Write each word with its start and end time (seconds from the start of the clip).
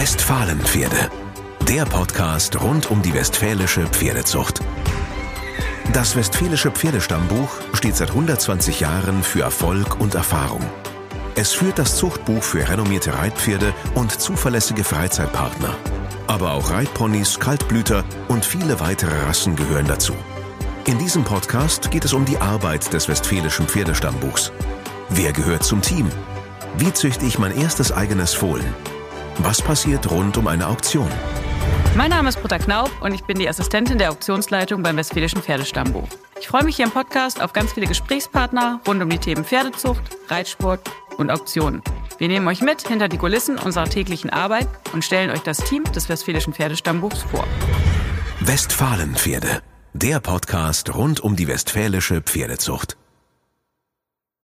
Westfalenpferde. 0.00 1.10
Der 1.68 1.84
Podcast 1.84 2.58
rund 2.58 2.90
um 2.90 3.02
die 3.02 3.12
westfälische 3.12 3.86
Pferdezucht. 3.86 4.60
Das 5.92 6.16
Westfälische 6.16 6.70
Pferdestammbuch 6.70 7.50
steht 7.74 7.96
seit 7.96 8.08
120 8.08 8.80
Jahren 8.80 9.22
für 9.22 9.42
Erfolg 9.42 10.00
und 10.00 10.14
Erfahrung. 10.14 10.64
Es 11.34 11.52
führt 11.52 11.78
das 11.78 11.98
Zuchtbuch 11.98 12.42
für 12.42 12.66
renommierte 12.66 13.12
Reitpferde 13.12 13.74
und 13.94 14.18
zuverlässige 14.18 14.84
Freizeitpartner. 14.84 15.76
Aber 16.28 16.54
auch 16.54 16.70
Reitponys, 16.70 17.38
Kaltblüter 17.38 18.02
und 18.28 18.46
viele 18.46 18.80
weitere 18.80 19.26
Rassen 19.26 19.54
gehören 19.54 19.86
dazu. 19.86 20.14
In 20.86 20.96
diesem 20.96 21.24
Podcast 21.24 21.90
geht 21.90 22.06
es 22.06 22.14
um 22.14 22.24
die 22.24 22.38
Arbeit 22.38 22.90
des 22.94 23.06
Westfälischen 23.06 23.68
Pferdestammbuchs. 23.68 24.50
Wer 25.10 25.34
gehört 25.34 25.62
zum 25.62 25.82
Team? 25.82 26.08
Wie 26.78 26.90
züchte 26.90 27.26
ich 27.26 27.38
mein 27.38 27.54
erstes 27.54 27.92
eigenes 27.92 28.32
Fohlen? 28.32 28.74
Was 29.42 29.62
passiert 29.62 30.10
rund 30.10 30.36
um 30.36 30.46
eine 30.48 30.66
Auktion? 30.66 31.08
Mein 31.96 32.10
Name 32.10 32.28
ist 32.28 32.42
Britta 32.42 32.58
Knaub 32.58 32.90
und 33.00 33.14
ich 33.14 33.24
bin 33.24 33.38
die 33.38 33.48
Assistentin 33.48 33.96
der 33.96 34.10
Auktionsleitung 34.10 34.82
beim 34.82 34.98
Westfälischen 34.98 35.40
Pferdestammbuch. 35.40 36.06
Ich 36.38 36.46
freue 36.46 36.62
mich 36.62 36.76
hier 36.76 36.84
im 36.84 36.90
Podcast 36.90 37.40
auf 37.40 37.54
ganz 37.54 37.72
viele 37.72 37.86
Gesprächspartner 37.86 38.80
rund 38.86 39.02
um 39.02 39.08
die 39.08 39.18
Themen 39.18 39.42
Pferdezucht, 39.46 40.02
Reitsport 40.28 40.90
und 41.16 41.30
Auktionen. 41.30 41.80
Wir 42.18 42.28
nehmen 42.28 42.46
euch 42.48 42.60
mit 42.60 42.86
hinter 42.86 43.08
die 43.08 43.16
Kulissen 43.16 43.58
unserer 43.58 43.86
täglichen 43.86 44.28
Arbeit 44.28 44.68
und 44.92 45.06
stellen 45.06 45.30
euch 45.30 45.40
das 45.40 45.56
Team 45.56 45.84
des 45.84 46.10
Westfälischen 46.10 46.52
Pferdestammbuchs 46.52 47.22
vor. 47.22 47.46
Westfalenpferde. 48.40 49.62
Der 49.94 50.20
Podcast 50.20 50.94
rund 50.94 51.20
um 51.20 51.34
die 51.34 51.48
westfälische 51.48 52.20
Pferdezucht. 52.20 52.98